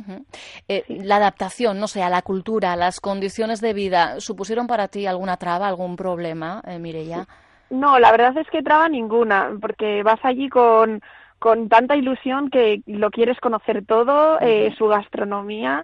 Eh, 0.68 0.84
la 0.88 1.18
adaptación, 1.18 1.80
no 1.80 1.88
sé, 1.88 2.02
a 2.02 2.10
la 2.10 2.22
cultura, 2.22 2.74
a 2.74 2.78
las 2.78 3.00
condiciones 3.00 3.62
de 3.62 3.74
vida, 3.74 4.20
¿supusieron 4.20 4.68
para 4.68 4.88
ti 4.88 5.06
alguna 5.06 5.38
traba, 5.38 5.68
algún 5.68 5.96
problema, 5.96 6.62
eh, 6.66 6.80
Mireya? 6.80 7.28
No, 7.70 8.00
la 8.00 8.12
verdad 8.12 8.38
es 8.38 8.50
que 8.50 8.62
traba 8.62 8.88
ninguna, 8.90 9.52
porque 9.60 10.04
vas 10.04 10.20
allí 10.24 10.50
con, 10.50 11.02
con 11.40 11.70
tanta 11.70 11.96
ilusión 11.96 12.50
que 12.50 12.82
lo 12.86 13.10
quieres 13.12 13.40
conocer 13.40 13.86
todo, 13.86 14.40
eh, 14.40 14.74
su 14.78 14.88
gastronomía, 14.88 15.84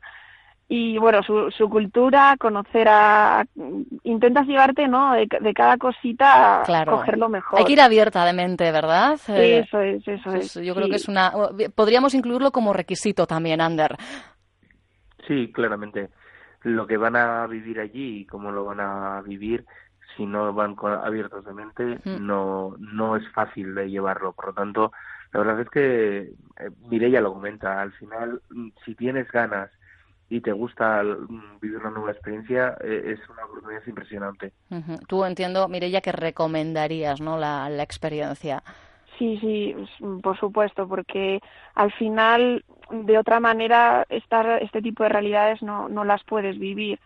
y 0.72 1.00
bueno, 1.00 1.24
su, 1.24 1.50
su 1.50 1.68
cultura, 1.68 2.38
conocer 2.40 2.88
a... 2.88 3.44
Intentas 4.04 4.46
llevarte, 4.46 4.88
¿no? 4.88 5.14
De, 5.14 5.28
cada 5.56 5.78
cosita 5.78 6.62
claro. 6.64 6.92
coger 6.92 7.18
lo 7.18 7.28
mejor. 7.28 7.58
Hay 7.58 7.66
que 7.66 7.74
ir 7.74 7.82
abierta 7.82 8.24
de 8.24 8.34
mente, 8.34 8.72
¿verdad? 8.72 9.18
Sí, 9.18 9.34
eso 9.34 9.82
es, 9.82 10.08
eso 10.08 10.32
es. 10.32 10.54
Yo 10.54 10.76
creo 10.76 10.88
que 10.88 10.98
es 10.98 11.08
una... 11.08 11.34
Podríamos 11.74 12.14
incluirlo 12.14 12.52
como 12.52 12.72
requisito 12.72 13.26
también, 13.26 13.62
Ander. 13.62 13.98
Sí, 15.28 15.52
claramente. 15.52 16.10
Lo 16.62 16.86
que 16.86 16.98
van 16.98 17.16
a 17.16 17.48
vivir 17.48 17.80
allí 17.80 18.20
y 18.20 18.26
cómo 18.28 18.52
lo 18.52 18.66
van 18.66 18.80
a 18.80 19.22
vivir, 19.22 19.66
si 20.16 20.28
no 20.28 20.54
van 20.54 20.76
abiertos 21.04 21.46
de 21.46 21.54
mente, 21.54 22.00
no, 22.06 22.76
no 22.78 23.16
es 23.16 23.28
fácil 23.32 23.74
de 23.74 23.90
llevarlo. 23.90 24.34
Por 24.34 24.48
lo 24.48 24.54
tanto, 24.54 24.92
la 25.34 25.40
verdad 25.40 25.62
es 25.62 25.70
que 25.72 26.18
eh, 26.20 26.70
Mireia 26.90 27.22
lo 27.22 27.34
comenta. 27.34 27.82
Al 27.82 27.92
final, 27.94 28.40
si 28.86 28.94
tienes 28.94 29.32
ganas 29.32 29.72
y 30.30 30.42
te 30.42 30.52
gusta 30.52 31.04
mm, 31.04 31.60
vivir 31.60 31.78
una 31.78 31.90
nueva 31.90 32.12
experiencia, 32.12 32.78
eh, 32.82 33.16
es 33.18 33.30
una 33.30 33.46
oportunidad 33.46 33.82
impresionante. 33.88 34.54
Tú 35.08 35.26
entiendo, 35.26 35.68
Mireya, 35.68 36.02
que 36.02 36.12
recomendarías 36.12 37.20
¿no? 37.20 37.38
la, 37.38 37.70
la 37.70 37.84
experiencia. 37.84 38.64
Sí, 39.18 39.38
sí, 39.42 39.76
por 40.22 40.40
supuesto, 40.40 40.88
porque 40.88 41.42
al 41.76 41.92
final, 41.94 42.64
de 42.90 43.18
otra 43.18 43.40
manera, 43.40 44.06
estar, 44.08 44.62
este 44.64 44.82
tipo 44.82 45.04
de 45.04 45.10
realidades 45.10 45.62
no, 45.62 45.90
no 45.90 46.06
las 46.06 46.24
puedes 46.24 46.58
vivir. 46.58 47.00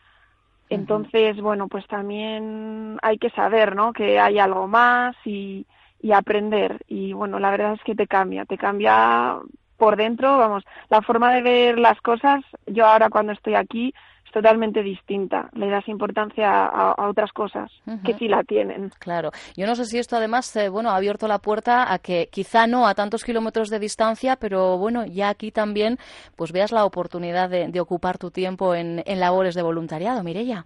Entonces, 0.69 1.39
bueno, 1.39 1.67
pues 1.67 1.87
también 1.87 2.97
hay 3.01 3.17
que 3.17 3.29
saber, 3.31 3.75
¿no? 3.75 3.93
Que 3.93 4.19
hay 4.19 4.39
algo 4.39 4.67
más 4.67 5.15
y, 5.25 5.65
y 6.01 6.11
aprender. 6.11 6.83
Y 6.87 7.13
bueno, 7.13 7.39
la 7.39 7.51
verdad 7.51 7.73
es 7.73 7.83
que 7.83 7.95
te 7.95 8.07
cambia, 8.07 8.45
te 8.45 8.57
cambia 8.57 9.39
por 9.83 9.97
dentro, 9.97 10.37
vamos, 10.37 10.63
la 10.89 11.01
forma 11.01 11.33
de 11.33 11.41
ver 11.41 11.77
las 11.77 11.99
cosas, 11.99 12.41
yo 12.67 12.85
ahora 12.85 13.09
cuando 13.09 13.33
estoy 13.33 13.55
aquí, 13.55 13.93
es 14.25 14.31
totalmente 14.31 14.81
distinta. 14.81 15.49
Le 15.51 15.67
das 15.67 15.89
importancia 15.89 16.65
a, 16.67 17.09
otras 17.09 17.33
cosas 17.33 17.69
que 18.05 18.13
sí 18.13 18.29
la 18.29 18.45
tienen. 18.45 18.91
Claro. 18.97 19.31
Yo 19.57 19.67
no 19.67 19.75
sé 19.75 19.83
si 19.83 19.97
esto 19.97 20.15
además, 20.15 20.55
eh, 20.55 20.69
bueno, 20.69 20.91
ha 20.91 20.95
abierto 20.95 21.27
la 21.27 21.39
puerta 21.39 21.91
a 21.91 21.99
que 21.99 22.29
quizá 22.31 22.65
no 22.65 22.87
a 22.87 22.95
tantos 22.95 23.25
kilómetros 23.25 23.69
de 23.69 23.79
distancia, 23.79 24.37
pero 24.37 24.77
bueno, 24.77 25.05
ya 25.05 25.27
aquí 25.27 25.51
también, 25.51 25.97
pues 26.37 26.53
veas 26.53 26.71
la 26.71 26.85
oportunidad 26.85 27.49
de, 27.49 27.81
ocupar 27.81 28.17
tu 28.17 28.31
tiempo 28.31 28.75
en, 28.75 29.03
labores 29.05 29.53
de 29.53 29.63
voluntariado, 29.63 30.23
Mirella. 30.23 30.65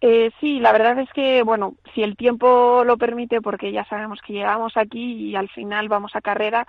Eh, 0.00 0.32
sí, 0.40 0.58
la 0.58 0.72
verdad 0.72 0.98
es 0.98 1.12
que, 1.12 1.44
bueno, 1.44 1.74
si 1.94 2.02
el 2.02 2.16
tiempo 2.16 2.82
lo 2.84 2.96
permite, 2.96 3.40
porque 3.40 3.70
ya 3.70 3.84
sabemos 3.84 4.18
que 4.26 4.32
llegamos 4.32 4.76
aquí 4.76 5.30
y 5.30 5.36
al 5.36 5.48
final 5.50 5.88
vamos 5.88 6.16
a 6.16 6.20
carrera, 6.20 6.66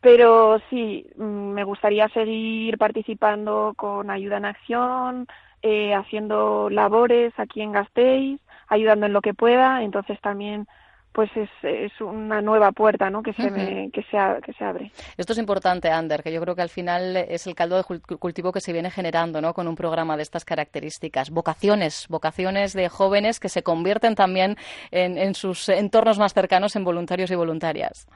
pero 0.00 0.60
sí, 0.70 1.06
mm, 1.16 1.52
me 1.52 1.64
gustaría 1.64 2.08
seguir 2.08 2.78
participando 2.78 3.74
con 3.76 4.10
Ayuda 4.10 4.38
en 4.38 4.44
Acción, 4.46 5.26
eh, 5.62 5.94
haciendo 5.94 6.70
labores 6.70 7.34
aquí 7.36 7.60
en 7.60 7.72
Gasteiz, 7.72 8.40
ayudando 8.68 9.06
en 9.06 9.12
lo 9.12 9.20
que 9.20 9.34
pueda. 9.34 9.82
Entonces 9.82 10.18
también, 10.22 10.66
pues 11.12 11.30
es, 11.36 11.50
es 11.62 11.92
una 12.00 12.40
nueva 12.40 12.72
puerta 12.72 13.10
¿no? 13.10 13.22
que, 13.22 13.34
se 13.34 13.50
me, 13.50 13.90
que, 13.92 14.02
se, 14.04 14.16
que 14.42 14.54
se 14.54 14.64
abre. 14.64 14.90
Esto 15.18 15.34
es 15.34 15.38
importante, 15.38 15.90
Ander, 15.90 16.22
que 16.22 16.32
yo 16.32 16.40
creo 16.40 16.56
que 16.56 16.62
al 16.62 16.70
final 16.70 17.16
es 17.16 17.46
el 17.46 17.54
caldo 17.54 17.76
de 17.76 18.00
cultivo 18.16 18.52
que 18.52 18.62
se 18.62 18.72
viene 18.72 18.90
generando 18.90 19.42
¿no? 19.42 19.52
con 19.52 19.68
un 19.68 19.76
programa 19.76 20.16
de 20.16 20.22
estas 20.22 20.46
características. 20.46 21.28
Vocaciones, 21.28 22.06
vocaciones 22.08 22.72
de 22.72 22.88
jóvenes 22.88 23.38
que 23.38 23.50
se 23.50 23.62
convierten 23.62 24.14
también 24.14 24.56
en, 24.92 25.18
en 25.18 25.34
sus 25.34 25.68
entornos 25.68 26.18
más 26.18 26.32
cercanos 26.32 26.74
en 26.74 26.84
voluntarios 26.84 27.30
y 27.30 27.34
voluntarias. 27.34 28.08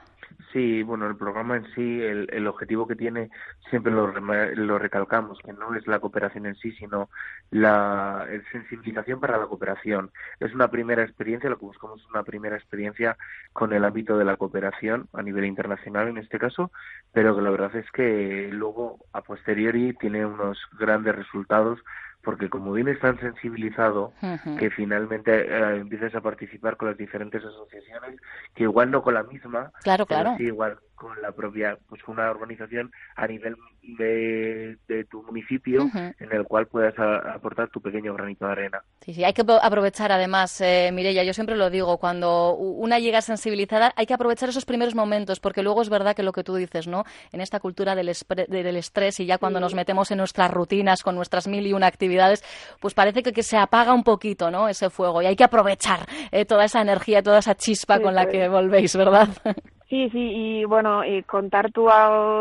Sí, 0.55 0.83
bueno, 0.83 1.05
el 1.05 1.17
programa 1.17 1.57
en 1.57 1.65
sí, 1.75 2.01
el, 2.01 2.29
el 2.31 2.47
objetivo 2.47 2.87
que 2.87 2.95
tiene, 2.95 3.29
siempre 3.69 3.91
lo, 3.91 4.07
lo, 4.07 4.79
recalcamos, 4.79 5.37
que 5.39 5.51
no 5.51 5.75
es 5.75 5.85
la 5.85 5.99
cooperación 5.99 6.45
en 6.45 6.55
sí, 6.55 6.71
sino 6.71 7.09
la 7.51 8.25
sensibilización 8.53 9.19
para 9.19 9.37
la 9.37 9.47
cooperación. 9.47 10.11
Es 10.39 10.53
una 10.53 10.69
primera 10.69 11.03
experiencia, 11.03 11.49
lo 11.49 11.59
que 11.59 11.65
buscamos 11.65 11.99
es 11.99 12.07
una 12.07 12.23
primera 12.23 12.55
experiencia 12.55 13.17
con 13.51 13.73
el 13.73 13.83
ámbito 13.83 14.17
de 14.17 14.23
la 14.23 14.37
cooperación 14.37 15.09
a 15.11 15.21
nivel 15.21 15.43
internacional 15.43 16.07
en 16.07 16.19
este 16.19 16.39
caso, 16.39 16.71
pero 17.11 17.35
que 17.35 17.41
la 17.41 17.49
verdad 17.49 17.75
es 17.75 17.91
que 17.91 18.47
luego, 18.49 18.99
a 19.11 19.23
posteriori, 19.23 19.91
tiene 19.99 20.25
unos 20.25 20.57
grandes 20.79 21.17
resultados 21.17 21.83
porque 22.25 22.49
como 22.49 22.73
vienes 22.73 22.99
tan 22.99 23.17
sensibilizado 23.19 24.11
que 24.59 24.69
finalmente 24.71 25.47
eh, 25.47 25.77
empieces 25.77 26.13
a 26.15 26.21
participar 26.21 26.75
con 26.75 26.89
las 26.89 26.97
diferentes 26.97 27.45
asociaciones, 27.45 28.19
que 28.53 28.63
igual 28.63 28.91
no 28.91 29.03
con 29.03 29.13
la 29.13 29.23
misma, 29.23 29.71
claro, 29.83 30.05
claro. 30.05 30.33
sí 30.37 30.45
igual 30.45 30.77
con 30.95 31.21
la 31.21 31.31
propia, 31.31 31.77
pues 31.87 32.01
una 32.07 32.29
organización 32.29 32.91
a 33.15 33.27
nivel 33.27 33.55
de, 33.83 35.05
tu 35.09 35.21
municipio 35.23 35.89
en 35.93 36.31
el 36.31 36.43
cual 36.45 36.67
puedas 36.67 36.97
aportar 36.97 37.69
tu 37.69 37.81
pequeño 37.81 38.13
granito 38.13 38.45
de 38.45 38.51
arena. 38.51 38.81
Sí, 39.01 39.13
sí, 39.13 39.23
hay 39.23 39.33
que 39.33 39.43
aprovechar 39.61 40.11
además, 40.11 40.59
eh, 40.61 40.89
Mirella, 40.91 41.23
yo 41.23 41.33
siempre 41.33 41.55
lo 41.55 41.69
digo, 41.69 41.97
cuando 41.97 42.55
una 42.55 42.99
llega 42.99 43.21
sensibilizada 43.21 43.93
hay 43.95 44.05
que 44.05 44.13
aprovechar 44.13 44.49
esos 44.49 44.65
primeros 44.65 44.95
momentos, 44.95 45.39
porque 45.39 45.61
luego 45.61 45.81
es 45.81 45.89
verdad 45.89 46.15
que 46.15 46.23
lo 46.23 46.31
que 46.31 46.43
tú 46.43 46.55
dices, 46.55 46.87
¿no? 46.87 47.03
En 47.31 47.41
esta 47.41 47.59
cultura 47.59 47.95
del, 47.95 48.11
del 48.47 48.77
estrés 48.77 49.19
y 49.19 49.25
ya 49.25 49.37
cuando 49.37 49.59
nos 49.59 49.75
metemos 49.75 50.11
en 50.11 50.17
nuestras 50.17 50.51
rutinas 50.51 51.03
con 51.03 51.15
nuestras 51.15 51.47
mil 51.47 51.67
y 51.67 51.73
una 51.73 51.87
actividades, 51.87 52.43
pues 52.79 52.93
parece 52.93 53.21
que, 53.21 53.33
que 53.33 53.43
se 53.43 53.57
apaga 53.57 53.93
un 53.93 54.03
poquito, 54.03 54.49
¿no? 54.49 54.67
Ese 54.67 54.89
fuego 54.89 55.21
y 55.21 55.27
hay 55.27 55.35
que 55.35 55.43
aprovechar 55.43 56.07
eh, 56.31 56.45
toda 56.45 56.65
esa 56.65 56.81
energía, 56.81 57.21
toda 57.21 57.39
esa 57.39 57.55
chispa 57.55 57.99
con 57.99 58.15
la 58.15 58.27
que 58.27 58.47
volvéis, 58.47 58.95
¿verdad? 58.95 59.29
Sí, 59.89 60.09
sí, 60.09 60.31
y 60.33 60.65
bueno, 60.65 61.05
y 61.05 61.21
contar 61.23 61.71
tu 61.71 61.89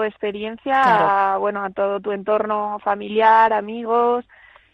experiencia 0.03 1.35
a, 1.35 1.37
bueno, 1.37 1.63
a 1.63 1.71
todo 1.71 2.01
tu 2.01 2.13
entorno 2.13 2.79
familiar, 2.83 3.53
amigos, 3.53 4.25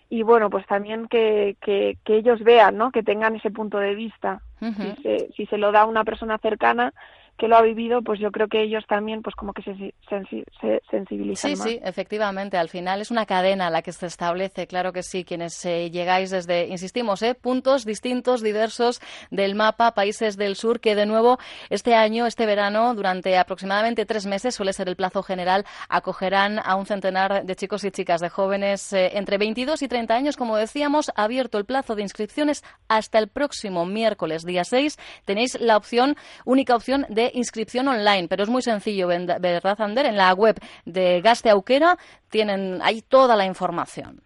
y 0.08 0.22
bueno, 0.22 0.50
pues 0.50 0.66
también 0.66 1.06
que, 1.06 1.56
que, 1.60 1.98
que 2.04 2.16
ellos 2.16 2.40
vean, 2.42 2.76
¿no? 2.76 2.92
Que 2.92 3.02
tengan 3.02 3.36
ese 3.36 3.50
punto 3.50 3.78
de 3.78 3.94
vista. 3.94 4.40
si, 4.60 5.02
se, 5.02 5.32
si 5.36 5.46
se 5.46 5.58
lo 5.58 5.72
da 5.72 5.86
una 5.86 6.04
persona 6.04 6.38
cercana, 6.38 6.92
que 7.40 7.48
lo 7.48 7.56
ha 7.56 7.62
vivido, 7.62 8.02
pues 8.02 8.20
yo 8.20 8.30
creo 8.30 8.48
que 8.48 8.62
ellos 8.62 8.84
también, 8.86 9.22
pues 9.22 9.34
como 9.34 9.54
que 9.54 9.62
se, 9.62 9.74
se, 9.74 10.82
sensibilizan 10.90 11.56
sí, 11.56 11.62
Sí, 11.62 11.80
efectivamente. 11.82 12.58
Al 12.58 12.68
final 12.68 13.00
es 13.00 13.10
una 13.10 13.24
cadena 13.24 13.70
la 13.70 13.80
que 13.80 13.92
se 13.92 14.06
establece, 14.06 14.66
claro 14.66 14.92
que 14.92 15.02
sí. 15.02 15.24
Quienes 15.24 15.64
eh, 15.64 15.90
llegáis 15.90 16.28
desde, 16.28 16.66
insistimos, 16.66 17.22
eh, 17.22 17.34
puntos 17.34 17.86
distintos, 17.86 18.42
diversos 18.42 19.00
del 19.30 19.54
mapa, 19.54 19.94
países 19.94 20.36
del 20.36 20.54
sur, 20.54 20.80
que 20.80 20.94
de 20.94 21.06
nuevo 21.06 21.38
este 21.70 21.94
año, 21.94 22.26
este 22.26 22.44
verano, 22.44 22.94
durante 22.94 23.38
aproximadamente 23.38 24.04
tres 24.04 24.26
meses, 24.26 24.54
suele 24.54 24.74
ser 24.74 24.90
el 24.90 24.96
plazo 24.96 25.22
general, 25.22 25.64
acogerán 25.88 26.58
a 26.62 26.76
un 26.76 26.84
centenar 26.84 27.46
de 27.46 27.56
chicos 27.56 27.84
y 27.84 27.90
chicas, 27.90 28.20
de 28.20 28.28
jóvenes 28.28 28.92
eh, 28.92 29.12
entre 29.14 29.38
22 29.38 29.80
y 29.80 29.88
30 29.88 30.14
años, 30.14 30.36
como 30.36 30.58
decíamos, 30.58 31.10
abierto 31.16 31.56
el 31.56 31.64
plazo 31.64 31.94
de 31.94 32.02
inscripciones 32.02 32.62
hasta 32.86 33.18
el 33.18 33.28
próximo 33.28 33.86
miércoles, 33.86 34.44
día 34.44 34.64
6. 34.64 34.98
Tenéis 35.24 35.58
la 35.58 35.78
opción, 35.78 36.16
única 36.44 36.76
opción 36.76 37.06
de 37.08 37.29
inscripción 37.34 37.88
online, 37.88 38.28
pero 38.28 38.42
es 38.42 38.48
muy 38.48 38.62
sencillo, 38.62 39.08
¿verdad, 39.08 39.80
Ander? 39.80 40.06
En 40.06 40.16
la 40.16 40.32
web 40.34 40.56
de 40.84 41.20
Gaste 41.20 41.50
Auquera 41.50 41.96
tienen 42.28 42.80
ahí 42.82 43.02
toda 43.02 43.36
la 43.36 43.46
información. 43.46 44.22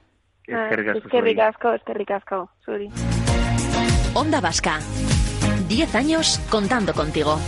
Es 0.45 1.03
que 1.09 1.21
ricasco, 1.21 1.71
es 1.73 1.81
que 1.83 1.93
ricasco. 1.93 2.49
Onda 4.13 4.41
Vasca. 4.41 4.79
Diez 5.67 5.95
años 5.95 6.39
contando 6.49 6.93
contigo. 6.93 7.39